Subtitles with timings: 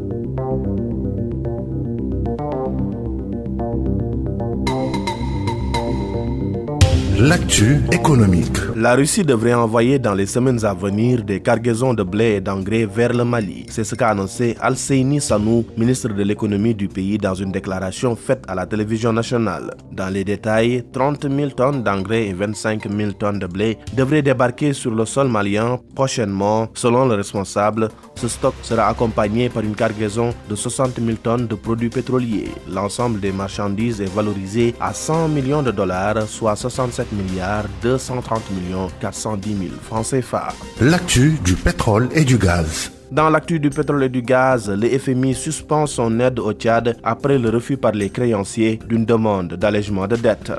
[7.22, 8.56] L'actu économique.
[8.78, 12.86] La Russie devrait envoyer dans les semaines à venir des cargaisons de blé et d'engrais
[12.86, 13.66] vers le Mali.
[13.70, 18.46] C'est ce qu'a annoncé Al-Seini Sanou, ministre de l'économie du pays, dans une déclaration faite
[18.48, 19.72] à la télévision nationale.
[19.92, 24.72] Dans les détails, 30 000 tonnes d'engrais et 25 000 tonnes de blé devraient débarquer
[24.72, 26.70] sur le sol malien prochainement.
[26.74, 31.56] Selon le responsable, ce stock sera accompagné par une cargaison de 60 000 tonnes de
[31.56, 32.48] produits pétroliers.
[32.72, 38.90] L'ensemble des marchandises est valorisé à 100 millions de dollars, soit 67 milliards 230 millions
[39.02, 40.54] 410 000 francs CFA.
[40.82, 42.92] L'actu du pétrole et du gaz.
[43.12, 47.40] Dans l'actu du pétrole et du gaz, le FMI suspend son aide au Tchad après
[47.40, 50.52] le refus par les créanciers d'une demande d'allègement de dette.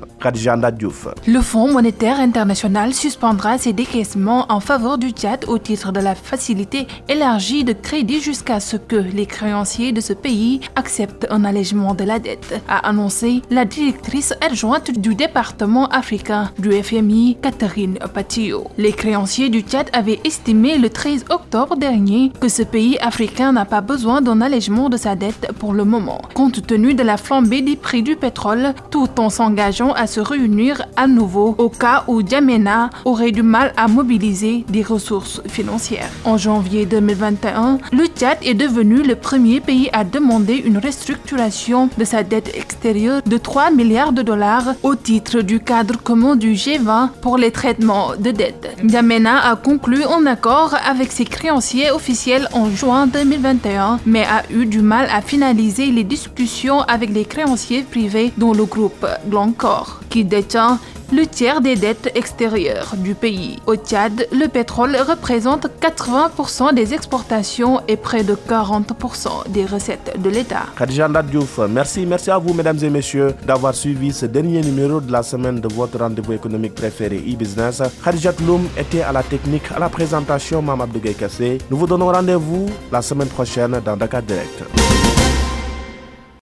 [1.29, 6.17] Le Fonds monétaire international suspendra ses décaissements en faveur du Tchad au titre de la
[6.17, 11.95] facilité élargie de crédit jusqu'à ce que les créanciers de ce pays acceptent un allègement
[11.95, 18.67] de la dette, a annoncé la directrice adjointe du département africain du FMI, Catherine Patillo.
[18.77, 23.67] Les créanciers du Tchad avaient estimé le 13 octobre dernier que ce pays africain n'a
[23.67, 27.61] pas besoin d'un allègement de sa dette pour le moment, compte tenu de la flambée
[27.61, 32.27] des prix du pétrole, tout en s'engageant à se réunir à nouveau au cas où
[32.27, 36.09] Djamena aurait du mal à mobiliser des ressources financières.
[36.25, 42.05] En janvier 2021, le Tchad est devenu le premier pays à demander une restructuration de
[42.05, 47.11] sa dette extérieure de 3 milliards de dollars au titre du cadre commun du G20
[47.21, 48.77] pour les traitements de dette.
[48.83, 54.65] Djamena a conclu un accord avec ses créanciers officiels en juin 2021, mais a eu
[54.65, 60.25] du mal à finaliser les discussions avec les créanciers privés dont le groupe Glencore, qui
[60.25, 60.79] détient
[61.13, 63.59] le tiers des dettes extérieures du pays.
[63.67, 70.31] Au Tchad, le pétrole représente 80% des exportations et près de 40% des recettes de
[70.31, 70.65] l'État.
[70.77, 75.11] Khadijanda Diouf, merci, merci à vous mesdames et messieurs d'avoir suivi ce dernier numéro de
[75.11, 77.83] la semaine de votre rendez-vous économique préféré e-business.
[78.05, 81.59] Khadijat Loum était à la technique, à la présentation Mamad Kassé.
[81.71, 84.90] Nous vous donnons rendez-vous la semaine prochaine dans Dakar Direct.